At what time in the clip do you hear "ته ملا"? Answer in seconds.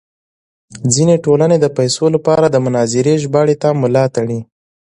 3.61-4.05